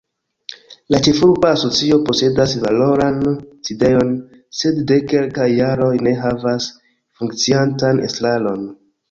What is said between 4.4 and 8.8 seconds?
sed de kelkaj jaroj ne havas funkciantan estraron.